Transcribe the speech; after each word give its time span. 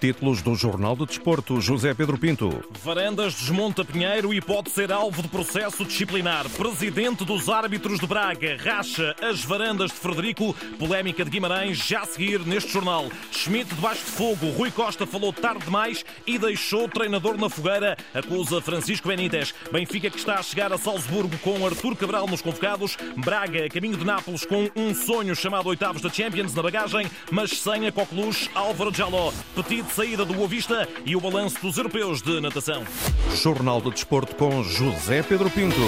Títulos 0.00 0.42
do 0.42 0.54
Jornal 0.54 0.94
do 0.94 1.06
Desporto, 1.06 1.60
José 1.60 1.94
Pedro 1.94 2.18
Pinto. 2.18 2.62
Varandas 2.82 3.34
desmonta 3.34 3.84
Pinheiro 3.84 4.32
e 4.32 4.40
pode 4.40 4.70
ser 4.70 4.92
alvo 4.92 5.22
de 5.22 5.28
processo 5.28 5.84
disciplinar. 5.84 6.48
Presidente 6.50 7.24
dos 7.24 7.48
árbitros 7.48 7.98
de 7.98 8.06
Braga 8.06 8.56
racha 8.62 9.14
as 9.22 9.42
varandas 9.44 9.90
de 9.90 9.96
Frederico. 9.96 10.54
Polémica 10.78 11.24
de 11.24 11.30
Guimarães 11.30 11.78
já 11.78 12.00
a 12.00 12.06
seguir 12.06 12.40
neste 12.40 12.72
jornal. 12.72 13.06
Schmidt 13.32 13.74
debaixo 13.74 14.04
de 14.04 14.10
fogo. 14.10 14.50
Rui 14.50 14.70
Costa 14.70 15.06
falou 15.06 15.32
tarde 15.32 15.64
demais 15.64 16.04
e 16.26 16.38
deixou 16.38 16.84
o 16.84 16.88
treinador 16.88 17.38
na 17.38 17.48
fogueira. 17.48 17.96
Acusa 18.14 18.60
Francisco 18.60 19.08
Benítez. 19.08 19.54
Benfica 19.72 20.10
que 20.10 20.18
está 20.18 20.38
a 20.38 20.42
chegar 20.42 20.72
a 20.72 20.78
Salzburgo 20.78 21.36
com 21.38 21.64
Artur 21.64 21.96
Cabral 21.96 22.26
nos 22.26 22.42
convocados. 22.42 22.96
Braga 23.16 23.68
caminho 23.70 23.96
de 23.96 24.04
Nápoles 24.04 24.44
com 24.44 24.68
um 24.76 24.94
sonho 24.94 25.34
chamado 25.34 25.68
oitavos 25.68 26.02
da 26.02 26.10
Champions 26.10 26.54
na 26.54 26.62
bagagem, 26.62 27.10
mas 27.30 27.50
sem 27.50 27.86
a 27.86 27.92
coqueluche 27.92 28.50
Álvaro 28.54 28.94
Jaló. 28.94 29.32
Petit 29.54 29.85
de 29.86 29.92
saída 29.94 30.24
do 30.24 30.34
Boa 30.34 30.48
Vista 30.48 30.88
e 31.04 31.16
o 31.16 31.20
balanço 31.20 31.60
dos 31.60 31.76
europeus 31.78 32.20
de 32.20 32.40
natação. 32.40 32.84
Jornal 33.34 33.80
do 33.80 33.90
Desporto 33.90 34.34
com 34.34 34.62
José 34.62 35.22
Pedro 35.22 35.48
Pinto. 35.50 35.80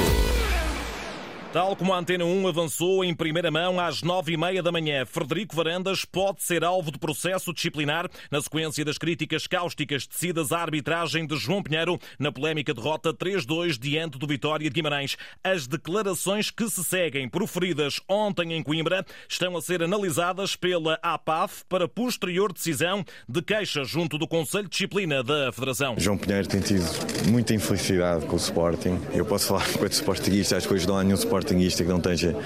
Tal 1.58 1.74
como 1.74 1.92
a 1.92 1.98
Antena 1.98 2.24
1 2.24 2.46
avançou 2.46 3.04
em 3.04 3.12
primeira 3.12 3.50
mão 3.50 3.80
às 3.80 4.00
nove 4.00 4.32
e 4.32 4.36
meia 4.36 4.62
da 4.62 4.70
manhã, 4.70 5.04
Frederico 5.04 5.56
Varandas 5.56 6.04
pode 6.04 6.40
ser 6.40 6.62
alvo 6.62 6.92
de 6.92 7.00
processo 7.00 7.52
disciplinar 7.52 8.08
na 8.30 8.40
sequência 8.40 8.84
das 8.84 8.96
críticas 8.96 9.48
cáusticas 9.48 10.06
tecidas 10.06 10.52
à 10.52 10.60
arbitragem 10.60 11.26
de 11.26 11.36
João 11.36 11.60
Pinheiro 11.60 11.98
na 12.16 12.30
polémica 12.30 12.72
derrota 12.72 13.12
3-2 13.12 13.76
diante 13.76 14.20
do 14.20 14.26
Vitória 14.28 14.70
de 14.70 14.72
Guimarães. 14.72 15.16
As 15.42 15.66
declarações 15.66 16.48
que 16.48 16.70
se 16.70 16.84
seguem 16.84 17.28
proferidas 17.28 18.00
ontem 18.08 18.52
em 18.52 18.62
Coimbra 18.62 19.04
estão 19.28 19.56
a 19.56 19.60
ser 19.60 19.82
analisadas 19.82 20.54
pela 20.54 20.96
APAF 21.02 21.64
para 21.68 21.88
posterior 21.88 22.52
decisão 22.52 23.04
de 23.28 23.42
queixa 23.42 23.82
junto 23.82 24.16
do 24.16 24.28
Conselho 24.28 24.66
de 24.66 24.70
Disciplina 24.70 25.24
da 25.24 25.50
Federação. 25.50 25.96
João 25.98 26.18
Pinheiro 26.18 26.46
tem 26.46 26.60
tido 26.60 26.84
muita 27.28 27.52
infelicidade 27.52 28.26
com 28.26 28.34
o 28.34 28.38
Sporting. 28.38 29.00
Eu 29.12 29.24
posso 29.24 29.48
falar 29.48 29.68
enquanto 29.74 29.90
Sportingista, 29.90 30.60
que 30.60 30.72
hoje 30.72 30.86
não 30.86 30.96
há 30.96 31.02
nenhum 31.02 31.16
Sporting 31.16 31.47
sportinguista 31.48 31.82
que 31.82 31.88
não 31.88 31.96
esteja 31.96 32.36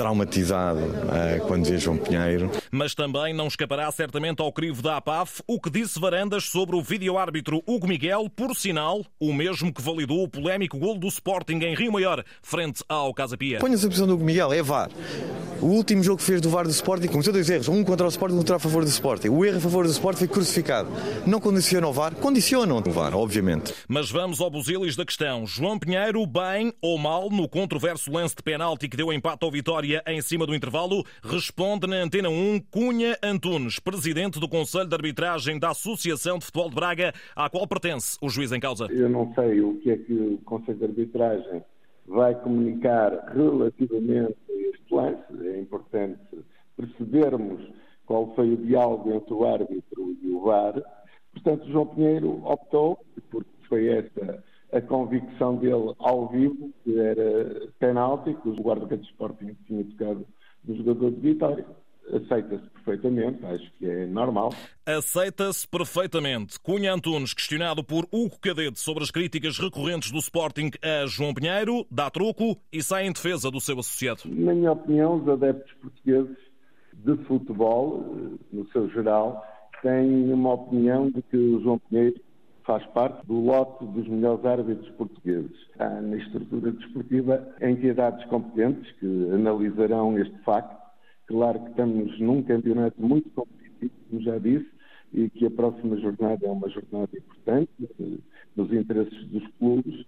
traumatizado 0.00 0.80
uh, 0.80 1.46
quando 1.46 1.66
vê 1.66 1.76
João 1.76 1.98
Pinheiro. 1.98 2.50
Mas 2.70 2.94
também 2.94 3.34
não 3.34 3.48
escapará 3.48 3.92
certamente 3.92 4.40
ao 4.40 4.50
crivo 4.50 4.80
da 4.80 4.96
APAF 4.96 5.42
o 5.46 5.60
que 5.60 5.68
disse 5.68 6.00
Varandas 6.00 6.44
sobre 6.44 6.74
o 6.74 6.82
vídeo-árbitro 6.82 7.62
Hugo 7.66 7.86
Miguel, 7.86 8.30
por 8.34 8.56
sinal, 8.56 9.04
o 9.20 9.30
mesmo 9.34 9.70
que 9.70 9.82
validou 9.82 10.22
o 10.22 10.28
polémico 10.28 10.78
gol 10.78 10.98
do 10.98 11.06
Sporting 11.06 11.58
em 11.58 11.74
Rio 11.74 11.92
Maior, 11.92 12.24
frente 12.40 12.82
ao 12.88 13.12
Casa 13.12 13.36
Pia. 13.36 13.58
Ponha-se 13.58 13.84
a 13.84 13.88
posição 13.88 14.06
do 14.06 14.14
Hugo 14.14 14.24
Miguel, 14.24 14.54
é 14.54 14.62
VAR. 14.62 14.88
O 15.60 15.66
último 15.66 16.02
jogo 16.02 16.16
que 16.16 16.24
fez 16.24 16.40
do 16.40 16.48
VAR 16.48 16.64
do 16.64 16.70
Sporting 16.70 17.08
cometeu 17.08 17.34
dois 17.34 17.50
erros, 17.50 17.68
um 17.68 17.84
contra 17.84 18.06
o 18.06 18.08
Sporting 18.08 18.36
e 18.36 18.38
outro 18.38 18.56
a 18.56 18.58
favor 18.58 18.82
do 18.82 18.88
Sporting. 18.88 19.28
O 19.28 19.44
erro 19.44 19.58
a 19.58 19.60
favor 19.60 19.84
do 19.84 19.92
Sporting 19.92 20.20
foi 20.20 20.28
crucificado. 20.28 20.88
Não 21.26 21.38
condiciona 21.38 21.86
o 21.86 21.92
VAR? 21.92 22.14
Condicionam 22.14 22.78
o 22.78 22.90
VAR, 22.90 23.14
obviamente. 23.14 23.74
Mas 23.86 24.10
vamos 24.10 24.40
ao 24.40 24.50
busilis 24.50 24.96
da 24.96 25.04
questão. 25.04 25.46
João 25.46 25.78
Pinheiro, 25.78 26.26
bem 26.26 26.72
ou 26.80 26.96
mal, 26.96 27.28
no 27.28 27.46
controverso 27.46 28.10
lance 28.10 28.34
de 28.34 28.42
penalti 28.42 28.88
que 28.88 28.96
deu 28.96 29.12
empate 29.12 29.44
ao 29.44 29.50
Vitória 29.50 29.89
em 30.06 30.22
cima 30.22 30.46
do 30.46 30.54
intervalo, 30.54 31.04
responde 31.22 31.86
na 31.86 31.96
Antena 31.96 32.28
1 32.28 32.60
Cunha 32.70 33.16
Antunes, 33.22 33.78
presidente 33.78 34.38
do 34.38 34.48
Conselho 34.48 34.88
de 34.88 34.94
Arbitragem 34.94 35.58
da 35.58 35.70
Associação 35.70 36.38
de 36.38 36.44
Futebol 36.44 36.68
de 36.68 36.74
Braga, 36.74 37.12
à 37.34 37.50
qual 37.50 37.66
pertence 37.66 38.16
o 38.20 38.28
juiz 38.28 38.52
em 38.52 38.60
causa. 38.60 38.86
Eu 38.90 39.08
não 39.08 39.32
sei 39.34 39.60
o 39.60 39.78
que 39.80 39.90
é 39.90 39.96
que 39.96 40.12
o 40.12 40.38
Conselho 40.44 40.78
de 40.78 40.84
Arbitragem 40.84 41.62
vai 42.06 42.34
comunicar 42.34 43.32
relativamente 43.34 44.36
a 44.48 44.52
este 44.52 44.94
lance. 44.94 45.48
É 45.48 45.60
importante 45.60 46.20
percebermos 46.76 47.60
qual 48.06 48.34
foi 48.34 48.52
o 48.52 48.56
diálogo 48.56 49.12
entre 49.12 49.32
o 49.32 49.46
árbitro 49.46 50.16
e 50.22 50.30
o 50.30 50.40
VAR. 50.42 50.74
Portanto, 51.32 51.70
João 51.70 51.86
Pinheiro 51.86 52.42
optou, 52.44 52.98
porque 53.30 53.50
foi 53.68 53.86
essa 53.88 54.42
a 54.72 54.80
convicção 54.80 55.56
dele 55.56 55.94
ao 55.98 56.28
vivo, 56.28 56.72
que 56.84 56.98
era 56.98 57.68
penalti, 57.78 58.34
que 58.34 58.48
o 58.48 58.54
guarda-redes 58.54 59.08
Sporting 59.08 59.56
tinha 59.66 59.84
tocado 59.84 60.26
no 60.64 60.76
jogador 60.76 61.10
de 61.10 61.20
Vitória. 61.20 61.66
Aceita-se 62.12 62.68
perfeitamente, 62.70 63.44
acho 63.46 63.72
que 63.78 63.86
é 63.88 64.06
normal. 64.06 64.52
Aceita-se 64.84 65.66
perfeitamente. 65.68 66.58
Cunha 66.58 66.92
Antunes, 66.92 67.32
questionado 67.32 67.84
por 67.84 68.04
Hugo 68.10 68.36
Cadete 68.40 68.80
sobre 68.80 69.04
as 69.04 69.12
críticas 69.12 69.58
recorrentes 69.58 70.10
do 70.10 70.18
Sporting 70.18 70.70
a 70.82 71.06
João 71.06 71.32
Pinheiro, 71.32 71.86
dá 71.88 72.10
truco 72.10 72.56
e 72.72 72.82
sai 72.82 73.06
em 73.06 73.12
defesa 73.12 73.48
do 73.48 73.60
seu 73.60 73.78
associado. 73.78 74.22
Na 74.26 74.52
minha 74.52 74.72
opinião, 74.72 75.16
os 75.16 75.28
adeptos 75.28 75.72
portugueses 75.74 76.36
de 76.92 77.16
futebol, 77.24 78.04
eh, 78.16 78.38
no 78.52 78.66
seu 78.72 78.90
geral, 78.90 79.44
têm 79.80 80.32
uma 80.32 80.54
opinião 80.54 81.10
de 81.10 81.22
que 81.22 81.36
o 81.36 81.60
João 81.62 81.78
Pinheiro 81.78 82.20
faz 82.70 82.86
parte 82.92 83.26
do 83.26 83.40
lote 83.40 83.84
dos 83.84 84.06
melhores 84.06 84.44
árbitros 84.44 84.88
portugueses. 84.90 85.50
Há 85.76 85.88
na 86.00 86.16
estrutura 86.18 86.70
desportiva 86.70 87.44
entidades 87.60 88.24
competentes 88.26 88.88
que 89.00 89.28
analisarão 89.34 90.16
este 90.16 90.38
facto. 90.44 90.78
Claro 91.26 91.58
que 91.64 91.70
estamos 91.70 92.20
num 92.20 92.44
campeonato 92.44 92.94
muito 93.02 93.28
competitivo, 93.30 93.90
como 94.08 94.22
já 94.22 94.38
disse, 94.38 94.70
e 95.12 95.28
que 95.30 95.46
a 95.46 95.50
próxima 95.50 95.96
jornada 95.96 96.46
é 96.46 96.48
uma 96.48 96.68
jornada 96.68 97.10
importante 97.12 97.70
eh, 97.80 98.18
nos 98.54 98.72
interesses 98.72 99.26
dos 99.30 99.44
clubes. 99.58 100.06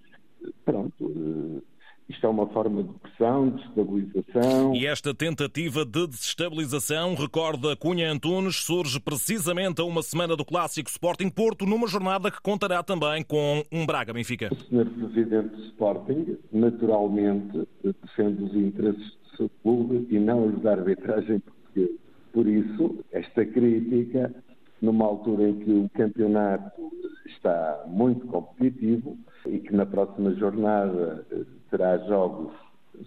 Pronto, 0.65 1.11
eh, 1.11 1.62
isto 2.09 2.27
é 2.27 2.29
uma 2.29 2.47
forma 2.49 2.83
de 2.83 2.93
pressão, 2.99 3.51
de 3.51 3.63
estabilização. 3.63 4.75
E 4.75 4.87
esta 4.87 5.15
tentativa 5.15 5.85
de 5.85 6.07
desestabilização, 6.07 7.15
recorda 7.15 7.77
Cunha 7.77 8.11
Antunes, 8.11 8.57
surge 8.57 9.01
precisamente 9.01 9.81
a 9.81 9.85
uma 9.85 10.03
semana 10.03 10.37
do 10.37 10.45
clássico 10.45 10.91
Sporting 10.91 11.31
Porto, 11.31 11.65
numa 11.65 11.87
jornada 11.87 12.31
que 12.31 12.41
contará 12.41 12.83
também 12.83 13.23
com 13.23 13.62
um 13.73 13.87
Braga 13.87 14.12
Benfica. 14.12 14.51
O 14.53 14.57
Sr. 14.57 14.87
Presidente 14.91 15.57
do 15.57 15.62
Sporting, 15.67 16.39
naturalmente, 16.53 17.67
defende 17.83 18.43
os 18.43 18.55
interesses 18.55 19.12
do 19.12 19.37
seu 19.37 19.51
clube 19.62 20.07
e 20.11 20.19
não 20.19 20.47
os 20.47 20.61
da 20.62 20.73
arbitragem 20.73 21.41
portuguesa. 21.41 21.99
Por 22.33 22.47
isso, 22.47 22.99
esta 23.12 23.45
crítica, 23.45 24.35
numa 24.81 25.05
altura 25.05 25.49
em 25.49 25.59
que 25.61 25.71
o 25.71 25.89
campeonato 25.91 26.93
está 27.27 27.85
muito 27.87 28.27
competitivo 28.27 29.19
e 29.47 29.59
que 29.59 29.75
na 29.75 29.87
próxima 29.87 30.33
jornada 30.35 31.27
terá 31.71 31.99
jogos 32.07 32.53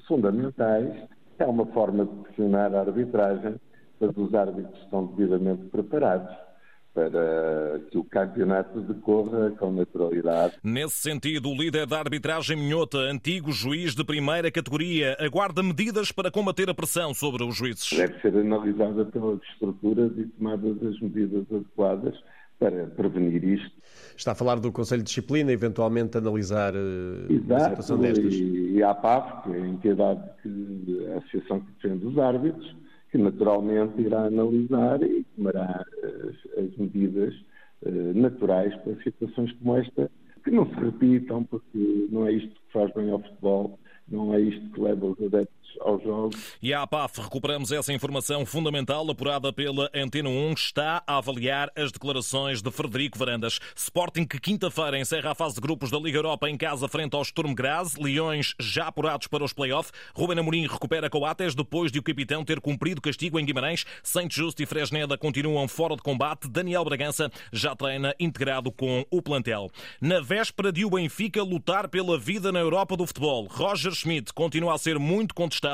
fundamentais, 0.07 0.93
é 1.39 1.45
uma 1.45 1.65
forma 1.67 2.05
de 2.05 2.15
pressionar 2.23 2.73
a 2.73 2.81
arbitragem, 2.81 3.55
mas 3.99 4.15
os 4.17 4.33
árbitros 4.33 4.77
estão 4.81 5.05
devidamente 5.07 5.63
preparados 5.65 6.35
para 6.93 7.81
que 7.91 7.97
o 7.97 8.05
campeonato 8.05 8.79
decorra 8.79 9.51
com 9.59 9.69
naturalidade. 9.69 10.55
Nesse 10.63 10.95
sentido, 10.95 11.49
o 11.49 11.53
líder 11.53 11.85
da 11.85 11.99
arbitragem 11.99 12.55
Minhota, 12.55 12.97
antigo 12.97 13.51
juiz 13.51 13.93
de 13.93 14.03
primeira 14.05 14.49
categoria, 14.49 15.17
aguarda 15.19 15.61
medidas 15.61 16.09
para 16.13 16.31
combater 16.31 16.69
a 16.69 16.73
pressão 16.73 17.13
sobre 17.13 17.43
os 17.43 17.57
juízes. 17.57 17.89
Deve 17.91 18.17
ser 18.21 18.37
analisada 18.37 19.03
pelas 19.05 19.41
estruturas 19.51 20.11
e 20.17 20.23
tomadas 20.23 20.81
as 20.83 20.99
medidas 21.01 21.45
adequadas 21.51 22.15
para 22.59 22.87
prevenir 22.87 23.43
isto. 23.43 23.75
Está 24.15 24.31
a 24.31 24.35
falar 24.35 24.59
do 24.59 24.71
Conselho 24.71 25.01
de 25.01 25.09
Disciplina, 25.09 25.51
eventualmente 25.51 26.17
analisar 26.17 26.73
uh, 26.73 27.31
Exato, 27.31 27.53
uma 27.53 27.69
situação 27.69 27.97
destas. 27.97 28.33
E, 28.33 28.71
e 28.75 28.83
a 28.83 28.91
APAF, 28.91 29.43
que 29.43 29.55
é 29.55 29.61
a 29.61 29.67
entidade, 29.67 30.21
que, 30.41 31.07
a 31.13 31.17
Associação 31.17 31.59
que 31.61 31.71
defende 31.73 32.05
os 32.05 32.17
árbitros, 32.17 32.75
que 33.11 33.17
naturalmente 33.17 34.01
irá 34.01 34.25
analisar 34.25 35.01
e 35.03 35.23
tomará 35.35 35.85
as, 36.03 36.63
as 36.63 36.77
medidas 36.77 37.33
uh, 37.83 38.13
naturais 38.13 38.73
para 38.77 38.95
situações 39.03 39.51
como 39.53 39.77
esta, 39.77 40.09
que 40.43 40.51
não 40.51 40.65
se 40.67 40.75
repitam, 40.75 41.43
porque 41.43 42.07
não 42.09 42.27
é 42.27 42.33
isto 42.33 42.49
que 42.49 42.71
faz 42.71 42.93
bem 42.93 43.09
ao 43.09 43.19
futebol, 43.19 43.79
não 44.07 44.33
é 44.33 44.39
isto 44.39 44.69
que 44.71 44.81
leva 44.81 45.05
os 45.07 45.21
adeptos 45.21 45.64
aos 45.81 46.01
jogos. 46.01 46.35
E 46.61 46.73
a 46.73 46.81
APAF, 46.81 47.21
recuperamos 47.21 47.71
essa 47.71 47.93
informação 47.93 48.45
fundamental 48.45 49.09
apurada 49.09 49.51
pela 49.51 49.89
Antena 49.93 50.29
1, 50.29 50.53
está 50.53 51.03
a 51.05 51.17
avaliar 51.17 51.71
as 51.75 51.91
declarações 51.91 52.61
de 52.61 52.71
Frederico 52.71 53.17
Varandas. 53.17 53.59
Sporting 53.75 54.25
que 54.25 54.39
quinta-feira 54.39 54.97
encerra 54.97 55.31
a 55.31 55.35
fase 55.35 55.55
de 55.55 55.61
grupos 55.61 55.91
da 55.91 55.99
Liga 55.99 56.17
Europa 56.17 56.49
em 56.49 56.57
casa 56.57 56.87
frente 56.87 57.15
ao 57.15 57.23
Sturm 57.23 57.53
Graz, 57.53 57.95
Leões 57.95 58.55
já 58.59 58.87
apurados 58.87 59.27
para 59.27 59.43
os 59.43 59.53
play-off. 59.53 59.91
Ruben 60.13 60.39
Amorim 60.39 60.67
recupera 60.67 61.09
Coates 61.09 61.53
depois 61.53 61.91
de 61.91 61.99
o 61.99 62.03
capitão 62.03 62.45
ter 62.45 62.61
cumprido 62.61 63.01
castigo 63.01 63.39
em 63.39 63.45
Guimarães. 63.45 63.85
Saint 64.01 64.33
Just 64.33 64.59
e 64.59 64.65
Fresneda 64.65 65.17
continuam 65.17 65.67
fora 65.67 65.95
de 65.95 66.01
combate. 66.01 66.47
Daniel 66.47 66.85
Bragança 66.85 67.29
já 67.51 67.75
treina 67.75 68.15
integrado 68.19 68.71
com 68.71 69.05
o 69.11 69.21
plantel. 69.21 69.69
Na 69.99 70.21
véspera 70.21 70.71
de 70.71 70.85
o 70.85 70.89
Benfica 70.89 71.43
lutar 71.43 71.89
pela 71.89 72.17
vida 72.17 72.51
na 72.51 72.59
Europa 72.59 72.95
do 72.95 73.05
futebol, 73.05 73.47
Roger 73.49 73.93
Schmidt 73.93 74.33
continua 74.33 74.73
a 74.73 74.77
ser 74.77 74.97
muito 74.97 75.35
contestado 75.35 75.64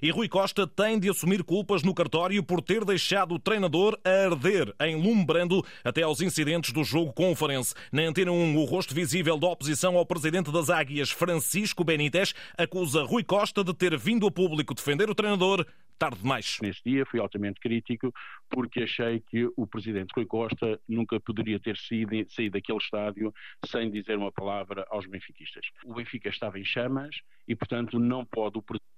e 0.00 0.10
Rui 0.10 0.28
Costa 0.28 0.66
tem 0.66 0.98
de 0.98 1.08
assumir 1.08 1.42
culpas 1.42 1.82
no 1.82 1.94
cartório 1.94 2.42
por 2.42 2.62
ter 2.62 2.84
deixado 2.84 3.34
o 3.34 3.38
treinador 3.38 3.98
a 4.04 4.26
arder 4.26 4.74
em 4.80 4.94
Lumbrando 4.94 5.64
até 5.82 6.02
aos 6.02 6.20
incidentes 6.20 6.72
do 6.72 6.84
jogo 6.84 7.12
com 7.12 7.32
o 7.32 7.36
Farense. 7.36 7.74
Na 7.90 8.02
Antena 8.02 8.30
1, 8.30 8.56
o 8.56 8.64
rosto 8.64 8.94
visível 8.94 9.36
da 9.36 9.48
oposição 9.48 9.96
ao 9.96 10.06
presidente 10.06 10.52
das 10.52 10.70
Águias, 10.70 11.10
Francisco 11.10 11.82
Benítez, 11.82 12.34
acusa 12.56 13.02
Rui 13.02 13.24
Costa 13.24 13.64
de 13.64 13.74
ter 13.74 13.98
vindo 13.98 14.26
a 14.26 14.30
público 14.30 14.74
defender 14.74 15.10
o 15.10 15.14
treinador 15.14 15.66
tarde 16.00 16.22
demais. 16.22 16.56
Nesse 16.62 16.82
dia 16.82 17.04
fui 17.04 17.20
altamente 17.20 17.60
crítico 17.60 18.12
porque 18.48 18.84
achei 18.84 19.20
que 19.20 19.46
o 19.54 19.66
presidente 19.66 20.12
Rui 20.16 20.24
Costa 20.24 20.80
nunca 20.88 21.20
poderia 21.20 21.60
ter 21.60 21.76
saído, 21.76 22.12
saído 22.30 22.54
daquele 22.54 22.78
estádio 22.78 23.34
sem 23.66 23.90
dizer 23.90 24.16
uma 24.16 24.32
palavra 24.32 24.86
aos 24.88 25.04
benfiquistas. 25.04 25.66
O 25.84 25.92
Benfica 25.92 26.30
estava 26.30 26.58
em 26.58 26.64
chamas 26.64 27.20
e, 27.46 27.54
portanto, 27.54 27.98
não 27.98 28.24
pode 28.24 28.56
o 28.56 28.62
presidente, 28.62 28.89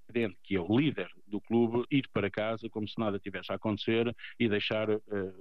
que 0.42 0.56
é 0.56 0.60
o 0.60 0.78
líder 0.78 1.08
do 1.26 1.40
clube, 1.40 1.84
ir 1.90 2.08
para 2.12 2.30
casa 2.30 2.68
como 2.68 2.88
se 2.88 2.98
nada 2.98 3.18
tivesse 3.18 3.52
a 3.52 3.56
acontecer 3.56 4.14
e 4.38 4.48
deixar 4.48 4.90
eh, 4.90 5.00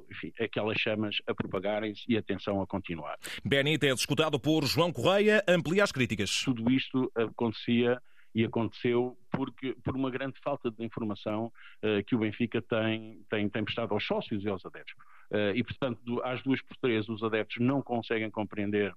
enfim, 0.10 0.32
aquelas 0.40 0.78
chamas 0.80 1.18
a 1.28 1.34
propagarem-se 1.34 2.04
e 2.08 2.18
a 2.18 2.22
tensão 2.22 2.62
a 2.62 2.68
continuar. 2.68 3.18
Benítez, 3.44 4.00
escutado 4.00 4.40
por 4.40 4.66
João 4.66 4.92
Correia, 4.92 5.44
amplia 5.48 5.84
as 5.84 5.92
críticas. 5.92 6.44
Tudo 6.44 6.72
isto 6.72 7.12
acontecia 7.16 8.02
e 8.34 8.46
aconteceu 8.46 9.18
porque, 9.30 9.76
por 9.84 9.96
uma 9.96 10.10
grande 10.10 10.40
falta 10.42 10.72
de 10.72 10.84
informação 10.84 11.52
uh, 11.84 12.04
que 12.06 12.16
o 12.16 12.20
Benfica 12.20 12.62
tem, 12.62 13.22
tem, 13.30 13.50
tem 13.50 13.64
prestado 13.64 13.94
aos 13.94 14.06
sócios 14.06 14.44
e 14.44 14.50
aos 14.50 14.66
adeptos. 14.66 14.94
Uh, 15.30 15.56
e, 15.56 15.64
portanto, 15.64 16.00
do, 16.04 16.24
às 16.24 16.42
duas 16.42 16.62
por 16.62 16.78
três, 16.78 17.08
os 17.10 17.24
adeptos 17.24 17.58
não 17.60 17.82
conseguem 17.82 18.30
compreender 18.30 18.94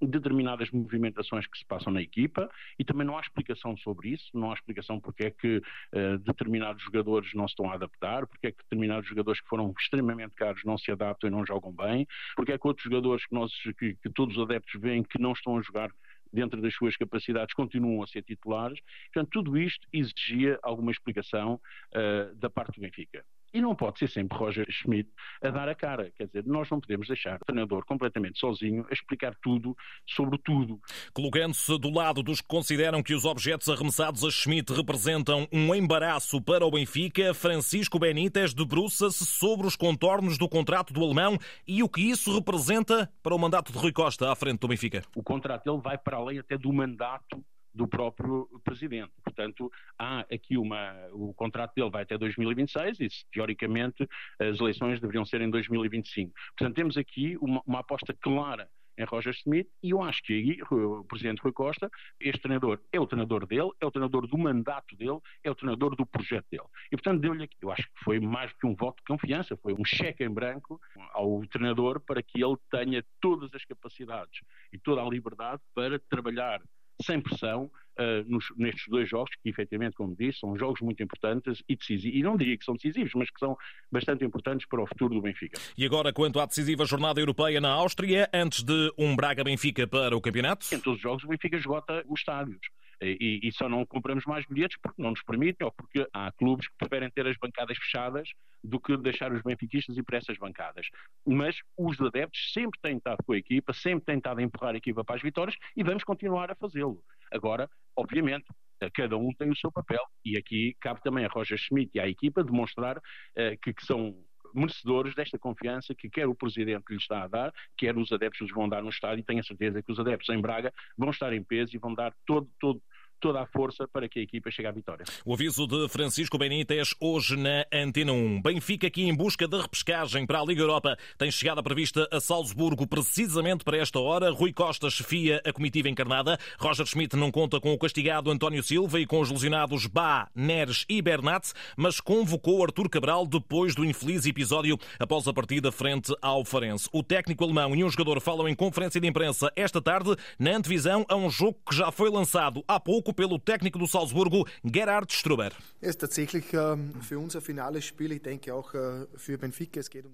determinadas 0.00 0.70
movimentações 0.70 1.46
que 1.46 1.58
se 1.58 1.64
passam 1.64 1.92
na 1.92 2.02
equipa 2.02 2.50
e 2.78 2.84
também 2.84 3.06
não 3.06 3.16
há 3.16 3.20
explicação 3.20 3.76
sobre 3.76 4.10
isso, 4.10 4.30
não 4.34 4.50
há 4.50 4.54
explicação 4.54 5.00
porque 5.00 5.24
é 5.24 5.30
que 5.30 5.58
uh, 5.58 6.18
determinados 6.18 6.82
jogadores 6.82 7.32
não 7.34 7.46
se 7.46 7.52
estão 7.52 7.70
a 7.70 7.74
adaptar, 7.74 8.26
porque 8.26 8.48
é 8.48 8.52
que 8.52 8.62
determinados 8.64 9.08
jogadores 9.08 9.40
que 9.40 9.48
foram 9.48 9.72
extremamente 9.78 10.34
caros 10.34 10.62
não 10.64 10.76
se 10.76 10.90
adaptam 10.90 11.28
e 11.28 11.32
não 11.32 11.46
jogam 11.46 11.72
bem, 11.72 12.06
porque 12.36 12.52
é 12.52 12.58
que 12.58 12.66
outros 12.66 12.84
jogadores 12.84 13.26
que, 13.26 13.34
nós, 13.34 13.52
que, 13.78 13.94
que 13.94 14.10
todos 14.10 14.36
os 14.36 14.42
adeptos 14.42 14.80
veem 14.80 15.02
que 15.02 15.20
não 15.20 15.32
estão 15.32 15.56
a 15.58 15.62
jogar 15.62 15.90
dentro 16.32 16.60
das 16.60 16.74
suas 16.74 16.96
capacidades, 16.96 17.54
continuam 17.54 18.02
a 18.02 18.06
ser 18.06 18.22
titulares. 18.22 18.80
Portanto, 19.12 19.30
tudo 19.30 19.56
isto 19.56 19.86
exigia 19.92 20.58
alguma 20.62 20.90
explicação 20.90 21.60
uh, 21.94 22.34
da 22.34 22.50
parte 22.50 22.74
do 22.74 22.80
Benfica. 22.80 23.24
E 23.54 23.60
não 23.60 23.72
pode 23.72 24.00
ser 24.00 24.10
sempre 24.10 24.36
Roger 24.36 24.66
Schmidt 24.68 25.08
a 25.40 25.48
dar 25.48 25.68
a 25.68 25.76
cara. 25.76 26.10
Quer 26.16 26.26
dizer, 26.26 26.44
nós 26.44 26.68
não 26.68 26.80
podemos 26.80 27.06
deixar 27.06 27.36
o 27.36 27.44
treinador 27.44 27.84
completamente 27.86 28.40
sozinho 28.40 28.84
a 28.90 28.92
explicar 28.92 29.32
tudo 29.40 29.76
sobre 30.04 30.38
tudo. 30.38 30.80
Colocando-se 31.12 31.78
do 31.78 31.88
lado 31.88 32.20
dos 32.20 32.40
que 32.40 32.48
consideram 32.48 33.00
que 33.00 33.14
os 33.14 33.24
objetos 33.24 33.68
arremessados 33.68 34.24
a 34.24 34.30
Schmidt 34.30 34.72
representam 34.72 35.46
um 35.52 35.72
embaraço 35.72 36.42
para 36.42 36.66
o 36.66 36.70
Benfica, 36.72 37.32
Francisco 37.32 37.96
Benítez 37.96 38.52
debruça-se 38.52 39.24
sobre 39.24 39.68
os 39.68 39.76
contornos 39.76 40.36
do 40.36 40.48
contrato 40.48 40.92
do 40.92 41.04
alemão 41.04 41.38
e 41.64 41.80
o 41.80 41.88
que 41.88 42.00
isso 42.00 42.34
representa 42.34 43.08
para 43.22 43.36
o 43.36 43.38
mandato 43.38 43.72
de 43.72 43.78
Rui 43.78 43.92
Costa 43.92 44.32
à 44.32 44.34
frente 44.34 44.58
do 44.58 44.68
Benfica. 44.68 45.04
O 45.14 45.22
contrato 45.22 45.64
dele 45.64 45.80
vai 45.80 45.96
para 45.96 46.16
além 46.16 46.40
até 46.40 46.58
do 46.58 46.72
mandato 46.72 47.40
do 47.74 47.88
próprio 47.88 48.48
presidente. 48.62 49.12
Portanto, 49.22 49.70
há 49.98 50.20
aqui 50.20 50.56
uma. 50.56 50.94
O 51.12 51.34
contrato 51.34 51.74
dele 51.74 51.90
vai 51.90 52.02
até 52.02 52.16
2026 52.16 53.00
e, 53.00 53.08
teoricamente, 53.32 54.08
as 54.38 54.60
eleições 54.60 55.00
deveriam 55.00 55.24
ser 55.24 55.40
em 55.40 55.50
2025. 55.50 56.32
Portanto, 56.56 56.76
temos 56.76 56.96
aqui 56.96 57.36
uma, 57.40 57.62
uma 57.66 57.80
aposta 57.80 58.14
clara 58.14 58.68
em 58.96 59.04
Roger 59.04 59.32
Smith 59.34 59.68
e 59.82 59.90
eu 59.90 60.02
acho 60.02 60.22
que 60.22 60.32
aí 60.32 60.58
o 60.70 61.04
presidente 61.04 61.40
Rui 61.42 61.52
Costa, 61.52 61.90
este 62.20 62.42
treinador 62.42 62.80
é 62.92 63.00
o 63.00 63.06
treinador 63.06 63.46
dele, 63.46 63.70
é 63.80 63.86
o 63.86 63.90
treinador 63.90 64.26
do 64.26 64.38
mandato 64.38 64.96
dele, 64.96 65.18
é 65.42 65.50
o 65.50 65.54
treinador 65.54 65.96
do 65.96 66.06
projeto 66.06 66.46
dele. 66.50 66.64
E 66.86 66.96
portanto 66.96 67.20
deu-lhe 67.20 67.44
aqui, 67.44 67.56
eu 67.60 67.70
acho 67.70 67.82
que 67.82 68.04
foi 68.04 68.20
mais 68.20 68.52
que 68.52 68.66
um 68.66 68.74
voto 68.74 68.98
de 68.98 69.04
confiança, 69.04 69.56
foi 69.56 69.74
um 69.74 69.84
cheque 69.84 70.24
em 70.24 70.30
branco 70.30 70.80
ao 71.12 71.44
treinador 71.46 72.00
para 72.00 72.22
que 72.22 72.42
ele 72.42 72.56
tenha 72.70 73.04
todas 73.20 73.52
as 73.54 73.64
capacidades 73.64 74.40
e 74.72 74.78
toda 74.78 75.02
a 75.02 75.08
liberdade 75.08 75.62
para 75.74 75.98
trabalhar 75.98 76.60
sem 77.02 77.20
pressão, 77.20 77.70
uh, 77.98 78.28
nos, 78.28 78.46
nestes 78.56 78.86
dois 78.88 79.08
jogos, 79.08 79.30
que 79.42 79.48
efetivamente, 79.48 79.94
como 79.96 80.14
disse, 80.14 80.40
são 80.40 80.56
jogos 80.56 80.80
muito 80.80 81.02
importantes 81.02 81.62
e 81.68 81.76
decisivos. 81.76 82.18
E 82.18 82.22
não 82.22 82.36
diria 82.36 82.56
que 82.56 82.64
são 82.64 82.74
decisivos, 82.74 83.12
mas 83.14 83.30
que 83.30 83.38
são 83.38 83.56
bastante 83.90 84.24
importantes 84.24 84.66
para 84.66 84.82
o 84.82 84.86
futuro 84.86 85.14
do 85.14 85.22
Benfica. 85.22 85.58
E 85.76 85.84
agora, 85.84 86.12
quanto 86.12 86.40
à 86.40 86.46
decisiva 86.46 86.84
jornada 86.84 87.20
europeia 87.20 87.60
na 87.60 87.70
Áustria, 87.70 88.28
antes 88.32 88.62
de 88.62 88.92
um 88.98 89.14
Braga-Benfica 89.16 89.86
para 89.86 90.16
o 90.16 90.20
campeonato? 90.20 90.66
Em 90.72 90.80
todos 90.80 90.98
os 90.98 91.02
jogos, 91.02 91.24
o 91.24 91.28
Benfica 91.28 91.56
esgota 91.56 92.04
os 92.08 92.20
estádios. 92.20 92.60
E, 93.02 93.40
e, 93.42 93.52
só 93.52 93.68
não 93.68 93.84
compramos 93.86 94.24
mais 94.24 94.44
bilhetes 94.46 94.78
porque 94.82 95.00
não 95.00 95.10
nos 95.10 95.22
permitem 95.22 95.64
ou 95.64 95.72
porque 95.72 96.06
há 96.12 96.32
clubes 96.32 96.68
que 96.68 96.76
preferem 96.78 97.10
ter 97.10 97.26
as 97.26 97.36
bancadas 97.36 97.76
fechadas 97.78 98.28
do 98.62 98.80
que 98.80 98.96
deixar 98.96 99.32
os 99.32 99.42
benfiquistas 99.42 99.96
ir 99.96 100.02
para 100.02 100.18
essas 100.18 100.38
bancadas. 100.38 100.86
Mas 101.26 101.56
os 101.76 102.00
adeptos 102.00 102.52
sempre 102.52 102.80
têm 102.80 102.96
estado 102.96 103.18
com 103.24 103.32
a 103.32 103.36
equipa, 103.36 103.72
sempre 103.72 104.04
têm 104.04 104.16
estado 104.18 104.38
a 104.38 104.42
empurrar 104.42 104.74
a 104.74 104.78
equipa 104.78 105.04
para 105.04 105.16
as 105.16 105.22
vitórias 105.22 105.56
e 105.76 105.82
vamos 105.82 106.04
continuar 106.04 106.50
a 106.50 106.54
fazê-lo. 106.54 107.02
Agora, 107.32 107.68
obviamente, 107.96 108.46
cada 108.94 109.16
um 109.16 109.32
tem 109.34 109.50
o 109.50 109.56
seu 109.56 109.70
papel 109.70 110.02
e 110.24 110.36
aqui 110.36 110.76
cabe 110.80 111.00
também 111.02 111.24
a 111.24 111.28
Roger 111.28 111.58
Schmidt 111.58 111.90
e 111.94 112.00
à 112.00 112.08
equipa 112.08 112.42
demonstrar 112.42 112.98
uh, 112.98 113.58
que, 113.62 113.72
que 113.72 113.84
são 113.84 114.14
merecedores 114.54 115.14
desta 115.14 115.38
confiança 115.38 115.94
que 115.94 116.08
quer 116.08 116.26
o 116.26 116.34
Presidente 116.34 116.84
lhe 116.90 116.96
está 116.96 117.24
a 117.24 117.28
dar, 117.28 117.52
quer 117.76 117.96
os 117.96 118.12
adeptos 118.12 118.42
lhes 118.42 118.54
vão 118.54 118.68
dar 118.68 118.82
no 118.82 118.90
estádio 118.90 119.20
e 119.20 119.24
tenho 119.24 119.40
a 119.40 119.44
certeza 119.44 119.82
que 119.82 119.92
os 119.92 119.98
adeptos 119.98 120.28
em 120.28 120.40
Braga 120.40 120.72
vão 120.96 121.10
estar 121.10 121.32
em 121.32 121.42
peso 121.42 121.74
e 121.74 121.78
vão 121.78 121.94
dar 121.94 122.14
todo, 122.26 122.48
todo, 122.60 122.80
toda 123.20 123.40
a 123.40 123.46
força 123.46 123.86
para 123.88 124.08
que 124.08 124.18
a 124.18 124.22
equipa 124.22 124.50
chegue 124.50 124.68
à 124.68 124.72
vitória. 124.72 125.04
O 125.24 125.34
aviso 125.34 125.66
de 125.66 125.88
Francisco 125.88 126.38
Benítez 126.38 126.94
hoje 127.00 127.36
na 127.36 127.64
Antena 127.72 128.12
1. 128.12 128.42
Benfica 128.42 128.86
aqui 128.86 129.02
em 129.02 129.14
busca 129.14 129.48
de 129.48 129.60
repescagem 129.60 130.26
para 130.26 130.40
a 130.40 130.44
Liga 130.44 130.62
Europa. 130.62 130.96
Tem 131.16 131.30
chegada 131.30 131.62
prevista 131.62 132.08
a 132.10 132.20
Salzburgo 132.20 132.86
precisamente 132.86 133.64
para 133.64 133.78
esta 133.78 133.98
hora. 133.98 134.30
Rui 134.30 134.52
Costa 134.52 134.90
chefia 134.90 135.40
a 135.44 135.52
comitiva 135.52 135.88
encarnada. 135.88 136.38
Roger 136.58 136.86
Schmidt 136.86 137.16
não 137.16 137.30
conta 137.30 137.60
com 137.60 137.72
o 137.72 137.78
castigado 137.78 138.30
António 138.30 138.62
Silva 138.62 139.00
e 139.00 139.06
com 139.06 139.20
os 139.20 139.30
lesionados 139.30 139.86
Bá, 139.86 140.28
Neres 140.34 140.84
e 140.88 141.00
Bernat, 141.00 141.52
mas 141.76 142.00
convocou 142.00 142.62
Artur 142.62 142.88
Cabral 142.88 143.26
depois 143.26 143.74
do 143.74 143.84
infeliz 143.84 144.26
episódio 144.26 144.78
após 144.98 145.26
a 145.26 145.32
partida 145.32 145.72
frente 145.72 146.14
ao 146.20 146.44
Farense. 146.44 146.88
O 146.92 147.02
técnico 147.02 147.44
alemão 147.44 147.74
e 147.74 147.84
um 147.84 147.90
jogador 147.90 148.20
falam 148.20 148.48
em 148.48 148.54
conferência 148.54 149.00
de 149.00 149.06
imprensa 149.06 149.52
esta 149.56 149.80
tarde 149.80 150.14
na 150.38 150.56
antevisão 150.56 151.04
a 151.08 151.16
um 151.16 151.30
jogo 151.30 151.58
que 151.68 151.74
já 151.74 151.90
foi 151.90 152.10
lançado 152.10 152.64
há 152.68 152.78
pouco 152.78 153.03
pelo 153.12 153.38
técnico 153.38 153.78
do 153.78 153.86
Salzburgo, 153.86 154.46
Gerhard 154.64 155.12
Struber. 155.12 155.52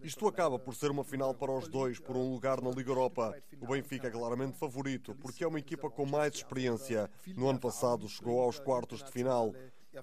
Isto 0.02 0.26
acaba 0.26 0.58
por 0.58 0.74
ser 0.74 0.90
uma 0.90 1.04
final 1.04 1.34
para 1.34 1.52
os 1.52 1.68
dois, 1.68 1.98
por 1.98 2.16
um 2.16 2.32
lugar 2.32 2.60
na 2.60 2.70
Liga 2.70 2.90
Europa. 2.90 3.34
O 3.60 3.66
Benfica 3.66 4.08
é 4.08 4.10
claramente 4.10 4.58
favorito, 4.58 5.14
porque 5.14 5.44
é 5.44 5.46
uma 5.46 5.58
equipa 5.58 5.90
com 5.90 6.06
mais 6.06 6.34
experiência. 6.34 7.10
No 7.36 7.48
ano 7.48 7.60
passado 7.60 8.08
chegou 8.08 8.40
aos 8.40 8.58
quartos 8.58 9.02
de 9.04 9.10
final. 9.10 9.54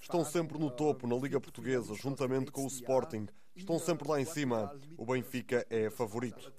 Estão 0.02 0.24
sempre 0.24 0.58
no 0.58 0.70
topo 0.70 1.08
na 1.08 1.16
Liga 1.16 1.40
Portuguesa, 1.40 1.94
juntamente 1.96 2.52
com 2.52 2.64
o 2.64 2.68
Sporting. 2.68 3.28
Estão 3.56 3.80
sempre 3.80 4.08
lá 4.08 4.22
em 4.22 4.26
cima. 4.26 4.72
O 4.98 5.06
Benfica 5.06 5.66
é 5.70 5.90
favorito 5.90 6.54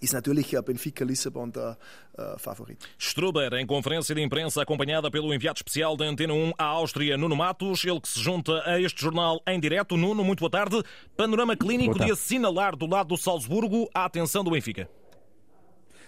ist 0.00 0.12
natürlich 0.12 0.54
Benfica 0.64 1.04
Lissabon 1.04 1.50
der 1.50 1.76
uh, 2.18 2.38
Favorit. 2.38 2.78
Struber, 2.98 3.54
em 3.54 3.66
conferência 3.66 4.14
de 4.14 4.22
imprensa 4.22 4.62
acompanhada 4.62 5.10
pelo 5.10 5.32
enviado 5.32 5.58
especial 5.58 5.96
da 5.96 6.04
Antena 6.04 6.34
1 6.34 6.52
à 6.58 6.64
Áustria, 6.64 7.16
Nuno 7.16 7.36
Matos, 7.36 7.84
ele 7.84 8.00
que 8.00 8.08
se 8.08 8.20
junta 8.20 8.62
a 8.64 8.80
este 8.80 9.02
jornal 9.02 9.40
em 9.46 9.58
direto. 9.58 9.96
Nuno, 9.96 10.24
muito 10.24 10.40
boa 10.40 10.50
tarde. 10.50 10.82
Panorama 11.16 11.56
clínico 11.56 11.98
de 11.98 12.10
assinalar 12.10 12.76
do 12.76 12.86
lado 12.86 13.08
do 13.08 13.16
Salzburgo 13.16 13.88
a 13.94 14.04
atenção 14.04 14.44
do 14.44 14.50
Benfica. 14.50 14.88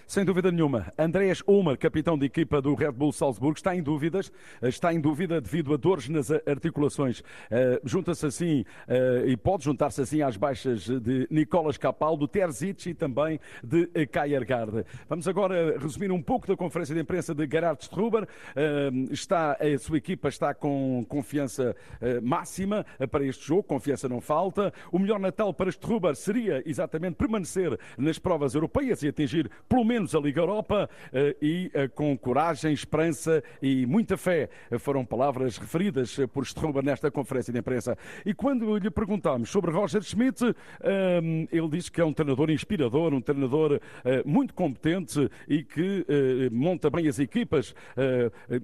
Sem 0.09 0.25
dúvida 0.25 0.51
nenhuma. 0.51 0.91
Andreas 0.97 1.43
Ulmer, 1.45 1.77
capitão 1.77 2.17
de 2.17 2.25
equipa 2.25 2.59
do 2.59 2.73
Red 2.73 2.93
Bull 2.93 3.11
Salzburgo, 3.11 3.55
está 3.55 3.75
em 3.75 3.83
dúvidas. 3.83 4.31
Está 4.59 4.91
em 4.91 4.99
dúvida 4.99 5.39
devido 5.39 5.71
a 5.71 5.77
dores 5.77 6.09
nas 6.09 6.31
articulações. 6.31 7.19
Uh, 7.19 7.79
Junta-se 7.83 8.25
assim, 8.25 8.61
uh, 8.87 9.27
e 9.27 9.37
pode 9.37 9.65
juntar-se 9.65 10.01
assim 10.01 10.23
às 10.23 10.35
baixas 10.35 10.89
de 10.89 11.27
Nicolas 11.29 11.77
Capaldo, 11.77 12.27
Terzic 12.27 12.89
e 12.89 12.95
também 12.95 13.39
de 13.63 13.85
Kayergaard. 14.07 14.83
Vamos 15.07 15.27
agora 15.27 15.77
resumir 15.77 16.11
um 16.11 16.23
pouco 16.23 16.47
da 16.47 16.57
conferência 16.57 16.95
de 16.95 17.01
imprensa 17.01 17.35
de 17.35 17.47
Gerhard 17.47 17.79
Struber. 17.79 18.23
Uh, 18.23 19.13
está, 19.13 19.59
a 19.61 19.77
sua 19.77 19.99
equipa 19.99 20.27
está 20.27 20.55
com 20.55 21.05
confiança 21.07 21.75
máxima 22.23 22.83
para 23.11 23.23
este 23.23 23.45
jogo, 23.45 23.61
confiança 23.61 24.09
não 24.09 24.19
falta. 24.19 24.73
O 24.91 24.97
melhor 24.97 25.19
Natal 25.19 25.53
para 25.53 25.69
Struber 25.69 26.15
seria 26.15 26.63
exatamente 26.65 27.13
permanecer 27.13 27.79
nas 27.95 28.17
provas 28.17 28.55
europeias 28.55 29.03
e 29.03 29.07
atingir 29.07 29.51
pelo 29.69 29.85
menos 29.85 29.98
menos 29.99 30.15
a 30.15 30.19
Liga 30.19 30.39
Europa 30.39 30.89
eh, 31.11 31.35
e 31.41 31.71
eh, 31.73 31.89
com 31.89 32.17
coragem, 32.17 32.71
esperança 32.71 33.43
e 33.61 33.85
muita 33.85 34.15
fé. 34.15 34.49
Foram 34.79 35.03
palavras 35.03 35.57
referidas 35.57 36.17
por 36.31 36.43
Struber 36.43 36.83
nesta 36.83 37.11
conferência 37.11 37.51
de 37.51 37.59
imprensa. 37.59 37.97
E 38.25 38.33
quando 38.33 38.77
lhe 38.77 38.89
perguntámos 38.89 39.49
sobre 39.49 39.71
Roger 39.71 40.01
Schmidt, 40.01 40.55
eh, 40.79 41.19
ele 41.51 41.67
disse 41.67 41.91
que 41.91 41.99
é 41.99 42.05
um 42.05 42.13
treinador 42.13 42.49
inspirador, 42.49 43.13
um 43.13 43.19
treinador 43.19 43.81
muito 44.25 44.53
competente 44.53 45.29
e 45.47 45.63
que 45.63 46.05
monta 46.51 46.89
bem 46.89 47.07
as 47.07 47.19
equipas 47.19 47.73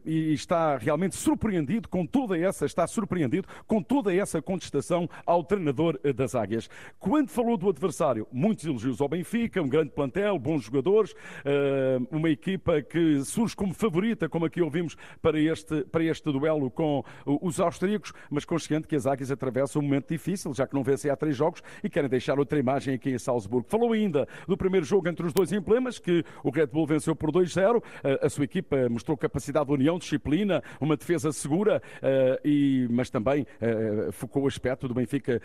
e 0.05 0.33
está 0.33 0.77
realmente 0.77 1.15
surpreendido 1.15 1.89
com 1.89 2.05
toda 2.05 2.37
essa, 2.37 2.65
está 2.65 2.87
surpreendido 2.87 3.47
com 3.67 3.81
toda 3.81 4.13
essa 4.13 4.41
contestação 4.41 5.09
ao 5.25 5.43
treinador 5.43 5.99
das 6.13 6.35
Águias. 6.35 6.69
Quando 6.99 7.29
falou 7.29 7.57
do 7.57 7.69
adversário, 7.69 8.27
muitos 8.31 8.65
elogios 8.65 9.01
ao 9.01 9.09
Benfica, 9.09 9.61
um 9.61 9.67
grande 9.67 9.91
plantel, 9.91 10.37
bons 10.45 10.63
jogadores, 10.63 11.15
uma 12.11 12.29
equipa 12.29 12.81
que 12.81 13.23
surge 13.23 13.55
como 13.55 13.73
favorita, 13.73 14.27
como 14.29 14.45
aqui 14.45 14.61
ouvimos, 14.61 14.95
para 15.21 15.39
este, 15.39 15.83
para 15.85 16.03
este 16.03 16.31
duelo 16.31 16.69
com 16.69 17.03
os 17.25 17.59
austríacos, 17.59 18.13
mas 18.29 18.45
consciente 18.45 18.87
que 18.87 18.95
as 18.95 19.05
Águias 19.05 19.31
atravessam 19.31 19.81
um 19.81 19.85
momento 19.85 20.09
difícil, 20.09 20.53
já 20.53 20.67
que 20.67 20.73
não 20.73 20.83
vencem 20.83 21.09
há 21.11 21.15
três 21.15 21.35
jogos 21.35 21.61
e 21.83 21.89
querem 21.89 22.09
deixar 22.09 22.39
outra 22.39 22.59
imagem 22.59 22.95
aqui 22.95 23.11
em 23.11 23.17
Salzburgo. 23.17 23.67
Falou 23.69 23.93
ainda 23.93 24.27
do 24.47 24.57
primeiro 24.57 24.85
jogo 24.85 25.07
entre 25.07 25.25
os 25.25 25.33
dois 25.33 25.51
emblemas, 25.51 25.99
que 25.99 26.23
o 26.43 26.49
Red 26.49 26.67
Bull 26.67 26.85
venceu 26.85 27.15
por 27.15 27.31
2-0. 27.31 27.83
A 28.21 28.29
sua 28.29 28.45
equipa 28.45 28.89
mostrou 28.89 29.17
capacidade 29.17 29.67
de 29.67 29.73
união, 29.73 29.97
disciplina, 29.97 30.61
uma 30.79 30.95
defesa 30.95 31.31
segura, 31.31 31.81
e, 32.43 32.87
mas 32.89 33.09
também 33.09 33.45
focou 34.11 34.43
o 34.43 34.47
aspecto 34.47 34.87
do 34.87 34.93
Benfica 34.93 35.41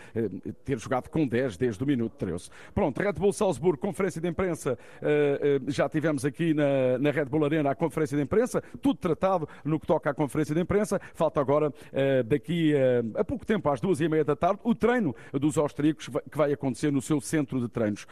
ter 0.64 0.78
jogado 0.78 1.08
com 1.08 1.26
10 1.26 1.56
desde 1.56 1.82
o 1.82 1.86
minuto 1.86 2.14
13. 2.16 2.50
Pronto, 2.74 3.00
Red 3.00 3.12
Bull 3.14 3.32
Salzburgo, 3.32 3.78
conferência 3.78 4.20
de 4.20 4.28
imprensa, 4.28 4.78
já 5.70 5.88
tivemos 5.88 6.24
aqui 6.24 6.54
na, 6.54 6.98
na 6.98 7.10
Red 7.10 7.26
Bull 7.26 7.44
Arena 7.44 7.70
a 7.70 7.74
conferência 7.74 8.16
de 8.16 8.22
imprensa, 8.22 8.62
tudo 8.80 8.98
tratado 8.98 9.48
no 9.64 9.78
que 9.78 9.86
toca 9.86 10.10
à 10.10 10.14
conferência 10.14 10.54
de 10.54 10.60
imprensa. 10.60 11.00
Falta 11.14 11.40
agora, 11.40 11.72
daqui 12.26 12.74
a 13.14 13.24
pouco 13.24 13.44
tempo, 13.44 13.68
às 13.68 13.80
duas 13.80 14.00
e 14.00 14.08
meia 14.08 14.24
da 14.24 14.36
tarde, 14.36 14.60
o 14.64 14.74
treino 14.74 15.14
dos 15.32 15.56
austríacos 15.58 16.08
que 16.30 16.36
vai 16.36 16.52
acontecer 16.52 16.90
no 16.90 17.00
seu 17.00 17.20
centro 17.20 17.60
de 17.60 17.68
treinos. 17.68 18.06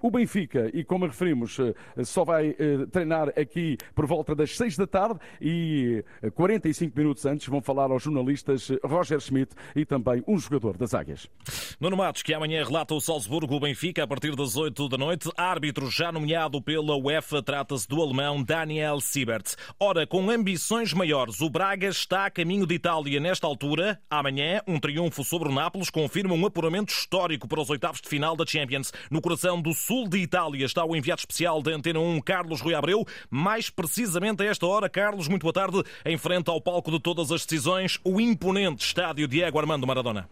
O 0.00 0.10
Benfica, 0.10 0.70
e 0.72 0.84
como 0.84 1.06
referimos, 1.06 1.58
só 2.04 2.24
vai 2.24 2.54
treinar 2.90 3.28
aqui 3.38 3.76
por 3.94 4.06
volta 4.06 4.34
das 4.34 4.56
seis 4.56 4.76
da 4.76 4.86
tarde 4.86 5.18
e 5.40 6.04
45 6.34 6.96
minutos 6.96 7.24
antes 7.26 7.46
vão 7.46 7.60
falar 7.60 7.90
aos 7.90 8.02
jornalistas 8.02 8.68
Roger 8.82 9.20
Schmidt 9.20 9.54
e 9.74 9.84
também 9.84 10.22
um 10.26 10.38
jogador 10.38 10.76
das 10.76 10.94
Águias. 10.94 11.28
Nuno 11.80 11.96
Matos, 11.96 12.22
que 12.22 12.34
amanhã 12.34 12.64
relata 12.64 12.94
o 12.94 13.00
Salzburgo, 13.00 13.56
o 13.56 13.60
Benfica, 13.60 14.04
a 14.04 14.06
partir 14.06 14.34
das 14.34 14.56
8 14.56 14.88
da 14.88 14.96
noite. 14.96 15.30
Árbitro 15.36 15.90
já 15.90 16.10
nomeado 16.10 16.53
pela 16.60 16.96
UEFA, 16.96 17.42
trata-se 17.42 17.88
do 17.88 18.02
alemão 18.02 18.42
Daniel 18.42 19.00
Siebert. 19.00 19.54
Ora, 19.78 20.06
com 20.06 20.30
ambições 20.30 20.92
maiores, 20.92 21.40
o 21.40 21.50
Braga 21.50 21.88
está 21.88 22.26
a 22.26 22.30
caminho 22.30 22.66
de 22.66 22.74
Itália 22.74 23.20
nesta 23.20 23.46
altura. 23.46 24.00
Amanhã, 24.10 24.60
um 24.66 24.78
triunfo 24.78 25.24
sobre 25.24 25.48
o 25.48 25.52
Nápoles 25.52 25.90
confirma 25.90 26.34
um 26.34 26.46
apuramento 26.46 26.92
histórico 26.92 27.48
para 27.48 27.60
os 27.60 27.70
oitavos 27.70 28.00
de 28.00 28.08
final 28.08 28.36
da 28.36 28.46
Champions. 28.46 28.92
No 29.10 29.20
coração 29.20 29.60
do 29.60 29.72
sul 29.72 30.08
de 30.08 30.18
Itália 30.18 30.66
está 30.66 30.84
o 30.84 30.94
enviado 30.96 31.20
especial 31.20 31.62
da 31.62 31.72
Antena 31.72 32.00
1, 32.00 32.20
Carlos 32.20 32.60
Rui 32.60 32.74
Abreu. 32.74 33.04
Mais 33.30 33.70
precisamente 33.70 34.42
a 34.42 34.46
esta 34.46 34.66
hora, 34.66 34.88
Carlos, 34.88 35.28
muito 35.28 35.42
boa 35.42 35.52
tarde, 35.52 35.82
em 36.04 36.16
frente 36.16 36.50
ao 36.50 36.60
palco 36.60 36.90
de 36.90 37.00
todas 37.00 37.30
as 37.30 37.44
decisões, 37.44 37.98
o 38.04 38.20
imponente 38.20 38.84
estádio 38.84 39.28
Diego 39.28 39.58
Armando 39.58 39.86
Maradona. 39.86 40.28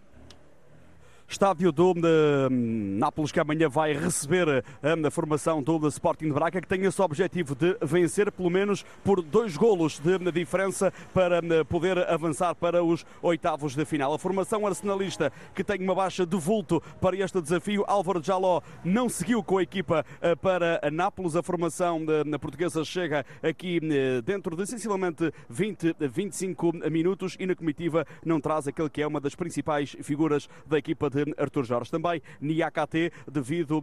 Estádio 1.32 1.72
do 1.72 1.92
hum, 1.92 2.98
Nápoles 2.98 3.32
que 3.32 3.40
amanhã 3.40 3.66
vai 3.66 3.94
receber 3.94 4.62
hum, 4.82 5.06
a 5.06 5.10
formação 5.10 5.62
do 5.62 5.88
Sporting 5.88 6.26
de 6.26 6.32
Braga 6.32 6.60
que 6.60 6.68
tem 6.68 6.84
esse 6.84 7.00
objetivo 7.00 7.54
de 7.54 7.74
vencer 7.80 8.30
pelo 8.30 8.50
menos 8.50 8.84
por 9.02 9.22
dois 9.22 9.56
golos 9.56 9.98
de 9.98 10.14
hum, 10.14 10.30
diferença 10.30 10.92
para 11.14 11.40
poder 11.64 11.98
avançar 12.10 12.54
para 12.54 12.84
os 12.84 13.06
oitavos 13.22 13.74
de 13.74 13.82
final. 13.86 14.12
A 14.12 14.18
formação 14.18 14.66
arsenalista 14.66 15.32
que 15.54 15.64
tem 15.64 15.82
uma 15.82 15.94
baixa 15.94 16.26
de 16.26 16.36
vulto 16.36 16.82
para 17.00 17.16
este 17.16 17.40
desafio. 17.40 17.82
Álvaro 17.86 18.22
Jaló 18.22 18.60
não 18.84 19.08
seguiu 19.08 19.42
com 19.42 19.56
a 19.56 19.62
equipa 19.62 20.04
para 20.42 20.80
a 20.82 20.90
Nápoles. 20.90 21.34
A 21.34 21.42
formação 21.42 22.04
portuguesa 22.38 22.84
chega 22.84 23.24
aqui 23.42 23.80
dentro 24.22 24.54
de 24.54 24.66
sensivelmente 24.66 25.32
20, 25.48 25.96
25 25.98 26.72
minutos 26.90 27.36
e 27.40 27.46
na 27.46 27.54
comitiva 27.54 28.06
não 28.22 28.38
traz 28.38 28.68
aquele 28.68 28.90
que 28.90 29.00
é 29.00 29.06
uma 29.06 29.20
das 29.20 29.34
principais 29.34 29.96
figuras 30.02 30.46
da 30.66 30.76
equipa 30.76 31.08
de 31.08 31.21
Artur 31.36 31.64
Jorge. 31.64 31.90
Também 31.90 32.22
Niakate, 32.40 33.12
devido 33.30 33.82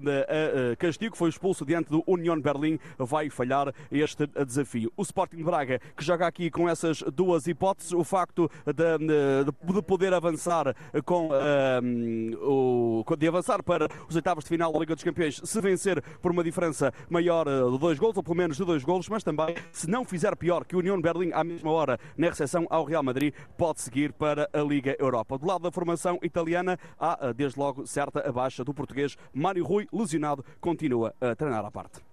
a 0.72 0.76
castigo, 0.76 1.16
foi 1.16 1.30
expulso 1.30 1.66
diante 1.66 1.90
do 1.90 2.04
Union 2.08 2.40
Berlim, 2.40 2.80
vai 2.98 3.30
falhar 3.30 3.74
este 3.92 4.28
desafio. 4.46 4.92
O 4.96 5.02
Sporting 5.02 5.38
de 5.38 5.44
Braga, 5.44 5.80
que 5.96 6.04
joga 6.04 6.28
aqui 6.28 6.50
com 6.50 6.68
essas 6.70 7.02
duas 7.02 7.48
hipóteses, 7.48 7.94
o 7.94 8.04
facto 8.04 8.50
de, 8.66 9.46
de 9.74 9.82
poder 9.82 10.14
avançar 10.14 10.76
com 11.06 11.30
um, 11.30 13.04
o, 13.06 13.16
de 13.18 13.28
avançar 13.28 13.64
para 13.64 13.88
os 14.08 14.16
oitavos 14.16 14.44
de 14.44 14.50
final 14.50 14.72
da 14.72 14.80
Liga 14.80 14.96
dos 14.96 15.04
Campeões, 15.04 15.42
se 15.44 15.62
vencer 15.62 16.02
por 16.22 16.32
uma 16.32 16.44
diferença 16.44 16.94
maior 17.10 17.46
de 17.46 17.78
dois 17.80 17.98
gols, 18.00 18.18
ou 18.18 18.24
pelo 18.24 18.36
menos 18.36 18.58
de 18.58 18.66
dois 18.66 18.84
gols, 18.84 19.10
mas 19.10 19.24
também 19.24 19.56
se 19.72 19.90
não 19.90 20.06
fizer 20.06 20.36
pior 20.36 20.66
que 20.66 20.76
o 20.76 20.80
Union 20.80 21.02
Berlim 21.02 21.32
à 21.34 21.44
mesma 21.44 21.72
hora 21.72 22.00
na 22.18 22.28
recepção 22.30 22.68
ao 22.70 22.84
Real 22.84 23.04
Madrid, 23.04 23.34
pode 23.58 23.82
seguir 23.82 24.14
para 24.14 24.50
a 24.54 24.60
Liga 24.60 24.96
Europa. 25.00 25.38
Do 25.38 25.48
lado 25.48 25.64
da 25.64 25.72
formação 25.72 26.20
italiana, 26.22 26.78
há 27.00 27.19
desde 27.36 27.60
logo 27.60 27.86
certa 27.86 28.28
a 28.28 28.32
baixa 28.32 28.64
do 28.64 28.74
português 28.74 29.18
Mário 29.34 29.66
Rui, 29.66 29.88
lesionado, 29.92 30.44
continua 30.60 31.14
a 31.22 31.36
treinar 31.36 31.66
à 31.66 31.72
parte. 31.72 32.09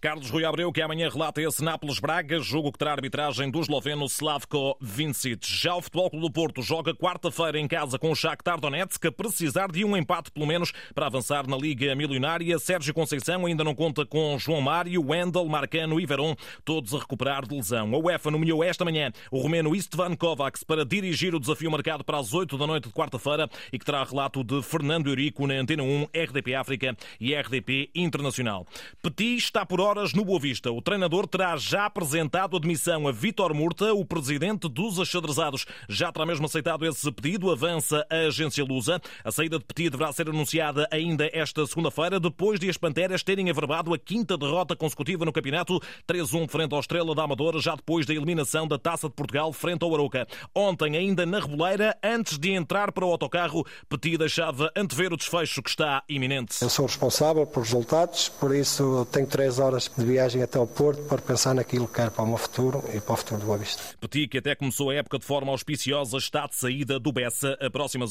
Carlos 0.00 0.30
Rui 0.30 0.44
Abreu, 0.44 0.72
que 0.72 0.82
amanhã 0.82 1.08
relata 1.08 1.40
esse 1.40 1.62
Nápoles-Braga, 1.62 2.40
jogo 2.40 2.72
que 2.72 2.78
terá 2.78 2.92
arbitragem 2.92 3.50
do 3.50 3.60
esloveno 3.60 4.06
Slavko 4.06 4.76
Vincic. 4.80 5.46
Já 5.46 5.74
o 5.74 5.82
Futebol 5.82 6.10
Clube 6.10 6.26
do 6.26 6.32
Porto 6.32 6.62
joga 6.62 6.94
quarta-feira 6.94 7.58
em 7.58 7.66
casa 7.68 7.98
com 7.98 8.10
o 8.10 8.14
Shakhtar 8.14 8.60
Donetsk, 8.60 9.06
a 9.06 9.12
precisar 9.12 9.70
de 9.70 9.84
um 9.84 9.96
empate 9.96 10.30
pelo 10.30 10.46
menos 10.46 10.72
para 10.94 11.06
avançar 11.06 11.46
na 11.46 11.56
Liga 11.56 11.94
Milionária. 11.94 12.58
Sérgio 12.58 12.94
Conceição 12.94 13.46
ainda 13.46 13.64
não 13.64 13.74
conta 13.74 14.04
com 14.04 14.38
João 14.38 14.60
Mário, 14.60 15.04
Wendel, 15.04 15.46
Marcano 15.46 16.00
e 16.00 16.06
Veron, 16.06 16.34
todos 16.64 16.94
a 16.94 16.98
recuperar 16.98 17.46
de 17.46 17.54
lesão. 17.54 17.94
A 17.94 17.98
UEFA 17.98 18.30
nomeou 18.30 18.62
esta 18.62 18.84
manhã 18.84 19.10
o 19.30 19.38
romeno 19.38 19.74
Istvan 19.74 20.14
Kovacs 20.16 20.62
para 20.62 20.84
dirigir 20.84 21.34
o 21.34 21.40
desafio 21.40 21.70
marcado 21.70 22.04
para 22.04 22.18
as 22.18 22.32
8 22.32 22.56
da 22.56 22.66
noite 22.66 22.88
de 22.88 22.94
quarta-feira 22.94 23.48
e 23.72 23.78
que 23.78 23.84
terá 23.84 24.04
relato 24.04 24.44
de 24.44 24.62
Fernando 24.62 25.08
Eurico 25.08 25.46
na 25.46 25.54
Antena 25.54 25.82
1, 25.82 26.08
RDP 26.14 26.54
África 26.54 26.96
e 27.20 27.34
RDP 27.34 27.90
Internacional. 27.94 28.66
Petit 29.02 29.36
está 29.36 29.61
está 29.62 29.66
por 29.66 29.80
horas 29.80 30.12
no 30.12 30.24
Boa 30.24 30.40
Vista. 30.40 30.72
O 30.72 30.82
treinador 30.82 31.26
terá 31.26 31.56
já 31.56 31.86
apresentado 31.86 32.56
admissão 32.56 33.06
a 33.06 33.12
Vítor 33.12 33.54
Murta, 33.54 33.92
o 33.94 34.04
presidente 34.04 34.68
dos 34.68 34.98
achadrezados. 34.98 35.66
Já 35.88 36.10
terá 36.10 36.26
mesmo 36.26 36.46
aceitado 36.46 36.84
esse 36.84 37.10
pedido, 37.12 37.50
avança 37.50 38.04
a 38.10 38.26
agência 38.26 38.64
Lusa. 38.64 39.00
A 39.24 39.30
saída 39.30 39.58
de 39.58 39.64
Petit 39.64 39.90
deverá 39.90 40.12
ser 40.12 40.28
anunciada 40.28 40.88
ainda 40.90 41.30
esta 41.32 41.64
segunda-feira, 41.66 42.18
depois 42.18 42.58
de 42.58 42.68
as 42.68 42.76
Panteras 42.76 43.22
terem 43.22 43.50
averbado 43.50 43.94
a 43.94 43.98
quinta 43.98 44.36
derrota 44.36 44.74
consecutiva 44.74 45.24
no 45.24 45.32
campeonato, 45.32 45.80
3-1 46.08 46.48
frente 46.48 46.74
ao 46.74 46.80
Estrela 46.80 47.14
da 47.14 47.22
Amadora, 47.22 47.60
já 47.60 47.76
depois 47.76 48.04
da 48.04 48.14
eliminação 48.14 48.66
da 48.66 48.78
Taça 48.78 49.08
de 49.08 49.14
Portugal 49.14 49.52
frente 49.52 49.84
ao 49.84 49.94
Aroca. 49.94 50.26
Ontem, 50.54 50.96
ainda 50.96 51.24
na 51.24 51.38
Reboleira, 51.38 51.96
antes 52.02 52.36
de 52.38 52.50
entrar 52.50 52.90
para 52.90 53.04
o 53.04 53.12
autocarro, 53.12 53.64
Petit 53.88 54.18
deixava 54.18 54.72
antever 54.76 55.12
o 55.12 55.16
desfecho 55.16 55.62
que 55.62 55.70
está 55.70 56.02
iminente. 56.08 56.56
Eu 56.60 56.70
sou 56.70 56.86
responsável 56.86 57.46
por 57.46 57.62
resultados, 57.62 58.28
por 58.28 58.54
isso 58.54 59.06
tenho 59.12 59.26
três 59.26 59.51
horas 59.58 59.90
de 59.96 60.04
viagem 60.04 60.42
até 60.42 60.58
ao 60.58 60.66
Porto 60.66 61.02
para 61.04 61.20
pensar 61.20 61.54
naquilo 61.54 61.86
que 61.86 61.94
quero 61.94 62.10
para 62.10 62.24
o 62.24 62.26
meu 62.26 62.36
futuro 62.36 62.82
e 62.94 63.00
para 63.00 63.14
o 63.14 63.16
futuro 63.16 63.40
do 63.40 63.46
Boa 63.46 63.58
Vista. 63.58 63.82
Petit, 64.00 64.28
que 64.28 64.38
até 64.38 64.54
começou 64.54 64.90
a 64.90 64.94
época 64.94 65.18
de 65.18 65.24
forma 65.24 65.50
auspiciosa, 65.52 66.16
está 66.16 66.46
de 66.46 66.56
saída 66.56 66.98
do 66.98 67.12
Bessa. 67.12 67.56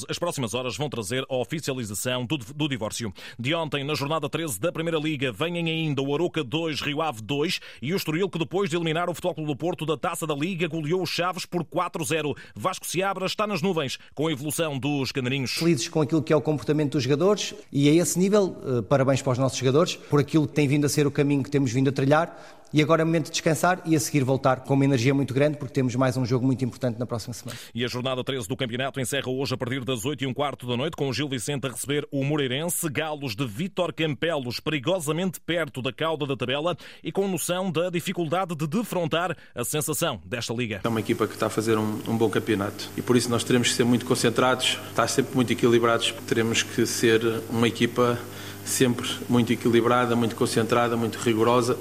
As 0.09 0.19
próximas 0.19 0.53
horas 0.53 0.77
vão 0.77 0.89
trazer 0.89 1.23
a 1.29 1.35
oficialização 1.35 2.25
do, 2.25 2.37
do 2.37 2.67
divórcio. 2.67 3.13
De 3.39 3.53
ontem, 3.53 3.83
na 3.83 3.95
jornada 3.95 4.29
13 4.29 4.59
da 4.59 4.71
Primeira 4.71 4.99
Liga, 4.99 5.31
vêm 5.31 5.57
ainda 5.57 6.01
o 6.01 6.13
Aroca 6.13 6.43
2, 6.43 6.81
Rio 6.81 7.01
Ave 7.01 7.21
2 7.21 7.59
e 7.81 7.93
o 7.93 7.97
Estoril, 7.97 8.29
que 8.29 8.39
depois 8.39 8.69
de 8.69 8.75
eliminar 8.75 9.09
o 9.09 9.13
Futebol 9.13 9.35
Clube 9.35 9.51
do 9.51 9.55
Porto 9.55 9.85
da 9.85 9.97
Taça 9.97 10.27
da 10.27 10.35
Liga, 10.35 10.67
goleou 10.67 11.01
os 11.01 11.09
Chaves 11.09 11.45
por 11.45 11.63
4-0. 11.63 12.35
Vasco 12.55 12.85
Seabra 12.85 13.25
está 13.25 13.47
nas 13.47 13.61
nuvens 13.61 13.97
com 14.13 14.27
a 14.27 14.31
evolução 14.31 14.77
dos 14.77 15.11
canarinhos. 15.11 15.51
Felizes 15.51 15.87
com 15.87 16.01
aquilo 16.01 16.21
que 16.21 16.33
é 16.33 16.35
o 16.35 16.41
comportamento 16.41 16.93
dos 16.93 17.03
jogadores 17.03 17.53
e 17.71 17.89
a 17.89 17.93
esse 17.93 18.19
nível, 18.19 18.57
eh, 18.65 18.81
parabéns 18.81 19.21
para 19.21 19.33
os 19.33 19.37
nossos 19.37 19.57
jogadores 19.57 19.95
por 19.95 20.19
aquilo 20.19 20.47
que 20.47 20.53
tem 20.53 20.67
vindo 20.67 20.85
a 20.85 20.89
ser 20.89 21.07
o 21.07 21.11
caminho 21.11 21.30
caminho 21.31 21.43
que 21.43 21.49
temos 21.49 21.71
vindo 21.71 21.89
a 21.89 21.93
trilhar 21.93 22.35
e 22.73 22.81
agora 22.81 23.01
é 23.01 23.03
o 23.03 23.05
momento 23.05 23.25
de 23.25 23.31
descansar 23.31 23.81
e 23.85 23.97
a 23.97 23.99
seguir 23.99 24.23
voltar 24.23 24.61
com 24.61 24.73
uma 24.73 24.85
energia 24.85 25.13
muito 25.13 25.33
grande, 25.33 25.57
porque 25.57 25.73
temos 25.73 25.93
mais 25.95 26.15
um 26.15 26.25
jogo 26.25 26.45
muito 26.45 26.63
importante 26.63 26.97
na 26.97 27.05
próxima 27.05 27.33
semana. 27.33 27.59
E 27.75 27.83
a 27.83 27.87
jornada 27.89 28.23
13 28.23 28.47
do 28.47 28.55
campeonato 28.55 28.97
encerra 28.97 29.29
hoje 29.29 29.53
a 29.53 29.57
partir 29.57 29.83
das 29.83 30.05
8 30.05 30.23
e 30.23 30.27
um 30.27 30.33
quarto 30.33 30.65
da 30.65 30.77
noite, 30.77 30.95
com 30.95 31.09
o 31.09 31.13
Gil 31.13 31.27
Vicente 31.27 31.67
a 31.67 31.69
receber 31.69 32.07
o 32.09 32.23
Moreirense, 32.23 32.89
Galos 32.89 33.35
de 33.35 33.45
Vítor 33.45 33.91
Campelos, 33.91 34.61
perigosamente 34.61 35.37
perto 35.41 35.81
da 35.81 35.91
cauda 35.91 36.25
da 36.25 36.37
tabela 36.37 36.77
e 37.03 37.11
com 37.11 37.27
noção 37.27 37.69
da 37.69 37.89
dificuldade 37.89 38.55
de 38.55 38.65
defrontar 38.65 39.35
a 39.53 39.65
sensação 39.65 40.21
desta 40.25 40.53
liga. 40.53 40.79
É 40.81 40.87
uma 40.87 41.01
equipa 41.01 41.27
que 41.27 41.33
está 41.33 41.47
a 41.47 41.49
fazer 41.49 41.77
um, 41.77 41.99
um 42.07 42.17
bom 42.17 42.29
campeonato 42.29 42.89
e 42.95 43.01
por 43.01 43.17
isso 43.17 43.29
nós 43.29 43.43
teremos 43.43 43.67
que 43.67 43.75
ser 43.75 43.83
muito 43.83 44.05
concentrados, 44.05 44.79
estar 44.87 45.09
sempre 45.09 45.35
muito 45.35 45.51
equilibrados, 45.51 46.13
teremos 46.25 46.63
que 46.63 46.85
ser 46.85 47.21
uma 47.49 47.67
equipa 47.67 48.17
sempre 48.65 49.07
muito 49.29 49.51
equilibrada, 49.51 50.15
muito 50.15 50.35
concentrada, 50.35 50.95
muito 50.95 51.17
rigorosa 51.17 51.77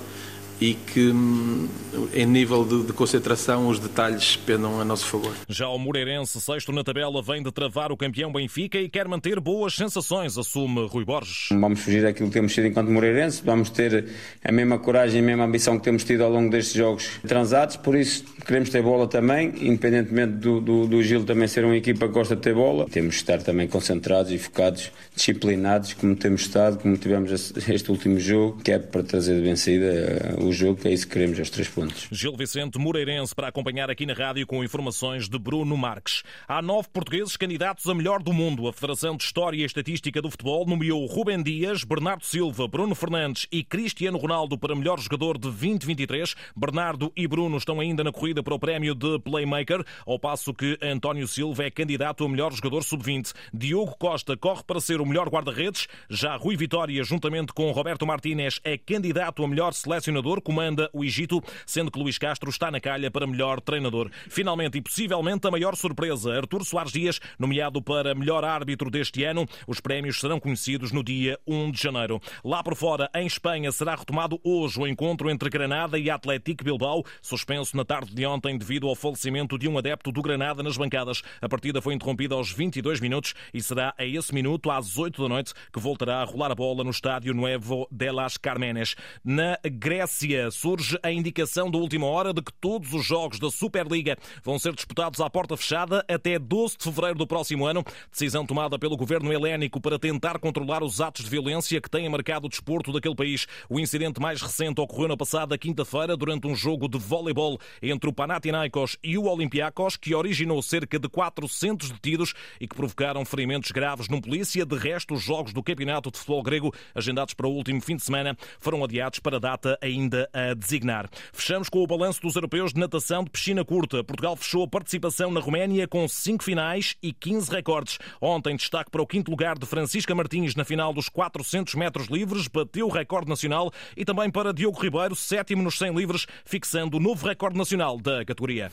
e 0.61 0.75
que 0.75 1.11
hum, 1.11 1.67
em 2.13 2.27
nível 2.27 2.65
de, 2.65 2.85
de, 2.85 2.93
concentração 2.93 3.69
os 3.69 3.79
detalhes 3.79 4.37
pendam 4.37 4.81
a 4.81 4.85
nosso 4.85 5.07
favor. 5.07 5.33
Já 5.49 5.69
o 5.69 5.79
Moreirense, 5.79 6.39
sexto 6.41 6.71
na 6.71 6.85
tabela, 6.85 7.23
vem 7.23 7.43
de 7.43 7.51
travar 7.51 7.91
o 7.91 7.97
campeão 7.97 8.31
Benfica 8.31 8.79
e 8.79 8.89
quer 8.89 9.09
manter 9.09 9.41
boas 9.41 9.75
sensações, 9.75 10.37
assume 10.37 10.87
Rui 10.87 11.05
Borges. 11.05 11.49
Vamos 11.51 11.81
fugir 11.81 12.03
daquilo 12.03 12.29
que 12.29 12.35
temos 12.35 12.53
sido 12.53 12.67
enquanto 12.67 12.91
Moreirense, 12.91 13.43
vamos 13.45 13.71
ter 13.71 14.07
a 14.45 14.53
mesma 14.53 14.79
coragem 14.79 15.21
e 15.21 15.25
a 15.25 15.27
mesma 15.27 15.45
ambição 15.45 15.79
que 15.79 15.85
temos 15.85 16.05
tido 16.05 16.23
ao 16.23 16.31
longo 16.31 16.51
destes 16.51 16.75
jogos 16.75 17.09
transados, 17.27 17.77
por 17.77 17.97
isso 17.97 18.25
queremos 18.47 18.69
ter 18.69 18.83
bola 18.83 19.07
também, 19.07 19.53
independentemente 19.61 20.35
do, 20.35 20.61
do, 20.61 20.87
do 20.87 21.03
Gil 21.03 21.25
também 21.25 21.49
ser 21.49 21.65
uma 21.65 21.77
equipa 21.77 22.07
que 22.07 22.13
gosta 22.13 22.37
de 22.37 22.43
ter 22.43 22.55
bola, 22.55 22.87
temos 22.91 23.15
de 23.15 23.21
estar 23.21 23.43
também 23.43 23.67
concentrados 23.67 24.31
e 24.31 24.39
focados, 24.39 24.91
disciplinados, 25.21 25.93
como 25.93 26.17
temos 26.17 26.43
estado, 26.43 26.79
como 26.79 26.97
tivemos 26.97 27.31
este 27.69 27.91
último 27.91 28.19
jogo, 28.19 28.61
que 28.62 28.73
é 28.73 28.79
para 28.79 29.03
trazer 29.03 29.37
de 29.37 29.43
vencida 29.43 29.85
eh, 29.85 30.35
o 30.43 30.50
jogo, 30.50 30.81
que 30.81 30.89
é 30.89 30.93
isso 30.93 31.07
que 31.07 31.12
queremos, 31.12 31.39
aos 31.39 31.50
três 31.50 31.69
pontos. 31.69 32.09
Gil 32.11 32.35
Vicente 32.35 32.79
Moreirense 32.79 33.35
para 33.35 33.49
acompanhar 33.49 33.91
aqui 33.91 34.07
na 34.07 34.15
rádio 34.15 34.47
com 34.47 34.65
informações 34.65 35.29
de 35.29 35.39
Bruno 35.39 35.77
Marques. 35.77 36.23
Há 36.49 36.62
nove 36.62 36.89
portugueses 36.91 37.37
candidatos 37.37 37.87
a 37.87 37.95
melhor 37.95 38.23
do 38.23 38.33
mundo. 38.33 38.67
A 38.67 38.73
Federação 38.73 39.15
de 39.15 39.25
História 39.25 39.59
e 39.59 39.65
Estatística 39.65 40.23
do 40.23 40.31
Futebol 40.31 40.67
nomeou 40.67 41.05
Rubem 41.05 41.43
Dias, 41.43 41.85
Bernardo 41.85 42.25
Silva, 42.25 42.67
Bruno 42.67 42.95
Fernandes 42.95 43.47
e 43.53 43.62
Cristiano 43.62 44.17
Ronaldo 44.17 44.57
para 44.57 44.75
melhor 44.75 44.99
jogador 44.99 45.35
de 45.35 45.43
2023. 45.43 46.35
Bernardo 46.57 47.12
e 47.15 47.29
Bruno 47.29 47.59
estão 47.59 47.79
ainda 47.79 48.03
na 48.03 48.11
corrida 48.11 48.43
para 48.43 48.55
o 48.55 48.59
prémio 48.59 48.95
de 48.95 49.19
Playmaker, 49.19 49.85
ao 50.07 50.19
passo 50.19 50.55
que 50.55 50.79
António 50.83 51.29
Silva 51.29 51.65
é 51.65 51.71
candidato 51.71 52.25
a 52.25 52.29
melhor 52.29 52.53
jogador 52.53 52.83
sub-20. 52.83 53.33
Diogo 53.53 53.95
Costa 53.99 54.35
corre 54.35 54.62
para 54.67 54.81
ser 54.81 55.00
o 55.00 55.10
melhor 55.11 55.29
guarda-redes. 55.29 55.88
Já 56.09 56.37
Rui 56.37 56.57
Vitória, 56.57 57.02
juntamente 57.02 57.52
com 57.52 57.71
Roberto 57.73 58.07
Martínez, 58.07 58.61
é 58.64 58.79
candidato 58.79 59.45
a 59.45 59.49
melhor 59.49 59.75
selecionador, 59.75 60.40
comanda 60.40 60.88
o 60.93 61.05
Egito, 61.05 61.43
sendo 61.67 61.90
que 61.90 61.99
Luís 61.99 62.17
Castro 62.17 62.49
está 62.49 62.71
na 62.71 62.81
calha 62.81 63.11
para 63.11 63.26
melhor 63.26 63.61
treinador. 63.61 64.11
Finalmente 64.29 64.79
e 64.79 64.81
possivelmente 64.81 65.47
a 65.47 65.50
maior 65.50 65.75
surpresa, 65.76 66.33
Artur 66.33 66.64
Soares 66.64 66.93
Dias, 66.93 67.21
nomeado 67.38 67.83
para 67.83 68.14
melhor 68.14 68.45
árbitro 68.45 68.90
deste 68.90 69.25
ano. 69.25 69.47
Os 69.67 69.81
prémios 69.81 70.21
serão 70.21 70.38
conhecidos 70.38 70.93
no 70.93 71.02
dia 71.02 71.38
1 71.47 71.73
de 71.73 71.83
janeiro. 71.83 72.21
Lá 72.45 72.62
por 72.62 72.76
fora, 72.76 73.11
em 73.14 73.26
Espanha, 73.26 73.73
será 73.73 73.97
retomado 73.97 74.40
hoje 74.45 74.81
o 74.81 74.87
encontro 74.87 75.29
entre 75.29 75.50
Granada 75.50 75.99
e 75.99 76.09
Atlético 76.09 76.64
Bilbao, 76.64 77.05
suspenso 77.21 77.76
na 77.76 77.85
tarde 77.85 78.14
de 78.14 78.25
ontem 78.25 78.57
devido 78.57 78.88
ao 78.88 78.95
falecimento 78.95 79.59
de 79.59 79.69
um 79.69 79.76
adepto 79.76 80.12
do 80.12 80.23
Granada 80.23 80.62
nas 80.62 80.76
bancadas. 80.76 81.23
A 81.40 81.49
partida 81.49 81.83
foi 81.83 81.95
interrompida 81.95 82.35
aos 82.35 82.52
22 82.52 83.00
minutos 83.00 83.35
e 83.52 83.61
será 83.61 83.95
a 83.99 84.05
esse 84.05 84.35
minuto, 84.35 84.71
às 84.71 84.90
8 84.97 85.23
da 85.23 85.29
noite, 85.29 85.55
que 85.73 85.81
voltará 85.81 86.21
a 86.21 86.25
rolar 86.25 86.53
a 86.53 86.55
bola 86.55 86.85
no 86.85 86.91
estádio 86.91 87.35
Nuevo 87.35 87.87
de 87.91 88.11
las 88.11 88.37
Carmenes. 88.37 88.95
Na 89.25 89.59
Grécia, 89.65 90.51
surge 90.51 90.99
a 91.03 91.11
indicação 91.11 91.71
da 91.71 91.79
última 91.79 92.07
hora 92.07 92.33
de 92.33 92.43
que 92.43 92.53
todos 92.53 92.93
os 92.93 93.05
jogos 93.05 93.39
da 93.39 93.51
Superliga 93.51 94.17
vão 94.43 94.59
ser 94.59 94.75
disputados 94.75 95.21
à 95.21 95.29
porta 95.29 95.57
fechada 95.57 96.05
até 96.09 96.39
12 96.39 96.79
de 96.79 96.85
fevereiro 96.85 97.19
do 97.19 97.27
próximo 97.27 97.67
ano. 97.67 97.85
Decisão 98.11 98.45
tomada 98.47 98.79
pelo 98.79 98.97
governo 98.97 99.33
helénico 99.33 99.81
para 99.81 99.99
tentar 99.99 100.39
controlar 100.39 100.83
os 100.83 101.01
atos 101.01 101.25
de 101.25 101.31
violência 101.31 101.81
que 101.81 101.91
têm 101.91 102.09
marcado 102.09 102.47
o 102.47 102.51
desporto 102.51 102.93
daquele 102.93 103.15
país. 103.15 103.47
O 103.69 103.79
incidente 103.79 104.21
mais 104.21 104.41
recente 104.41 104.81
ocorreu 104.81 105.09
na 105.09 105.17
passada 105.17 105.59
quinta-feira 105.59 106.17
durante 106.17 106.47
um 106.47 106.55
jogo 106.55 106.89
de 106.89 106.99
voleibol 106.99 107.59
entre 107.83 108.09
o 108.09 108.13
Panathinaikos 108.13 108.97
e 109.03 109.17
o 109.17 109.25
Olympiacos, 109.25 109.97
que 109.97 110.15
originou 110.15 110.61
cerca 110.63 110.99
de 110.99 111.09
400 111.09 111.91
detidos 111.91 112.35
e 112.61 112.67
que 112.67 112.75
provocaram 112.75 113.25
ferimentos 113.25 113.71
graves 113.71 114.09
num 114.09 114.21
polícia. 114.21 114.65
De 114.65 114.77
resto, 114.81 115.15
os 115.15 115.23
jogos 115.23 115.53
do 115.53 115.63
Campeonato 115.63 116.11
de 116.11 116.19
Futebol 116.19 116.43
Grego, 116.43 116.75
agendados 116.95 117.35
para 117.35 117.47
o 117.47 117.53
último 117.53 117.81
fim 117.81 117.97
de 117.97 118.03
semana, 118.03 118.37
foram 118.59 118.83
adiados 118.83 119.19
para 119.19 119.37
a 119.37 119.41
data 119.41 119.79
ainda 119.81 120.29
a 120.33 120.55
designar. 120.55 121.09
Fechamos 121.33 121.69
com 121.69 121.83
o 121.83 121.87
balanço 121.87 122.21
dos 122.21 122.35
europeus 122.35 122.73
de 122.73 122.81
natação 122.81 123.25
de 123.25 123.31
piscina 123.31 123.65
curta. 123.65 124.03
Portugal 124.03 124.37
fechou 124.37 124.65
a 124.65 124.69
participação 124.69 125.31
na 125.31 125.41
Roménia 125.41 125.87
com 125.87 126.07
5 126.09 126.43
finais 126.43 126.97
e 127.03 127.13
15 127.13 127.51
recordes. 127.51 127.99
Ontem, 128.21 128.57
destaque 128.57 128.91
para 128.91 129.03
o 129.03 129.07
quinto 129.07 129.31
lugar 129.31 129.59
de 129.59 129.67
Francisca 129.67 130.15
Martins 130.15 130.55
na 130.55 130.65
final 130.65 130.93
dos 130.93 131.09
400 131.09 131.75
metros 131.75 132.09
livres, 132.09 132.49
bateu 132.49 132.87
o 132.87 132.91
recorde 132.91 133.29
nacional 133.29 133.71
e 133.97 134.05
também 134.05 134.31
para 134.31 134.53
Diogo 134.53 134.81
Ribeiro, 134.81 135.15
sétimo 135.15 135.63
nos 135.63 135.79
100 135.79 135.95
livres, 135.95 136.27
fixando 136.45 136.97
o 136.97 137.01
novo 137.01 137.27
recorde 137.27 137.59
nacional 137.59 137.99
da 137.99 138.25
categoria. 138.25 138.71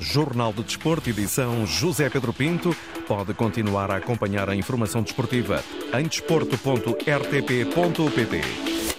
Jornal 0.00 0.52
de 0.52 0.62
Desporto, 0.62 1.10
edição 1.10 1.66
José 1.66 2.08
Pedro 2.08 2.32
Pinto. 2.32 2.74
Pode 3.06 3.34
continuar 3.34 3.90
a 3.90 3.96
acompanhar 3.96 4.48
a 4.48 4.56
informação 4.56 5.02
desportiva 5.10 5.62
em 5.92 6.06
desporto.rtp.pt. 6.06 8.89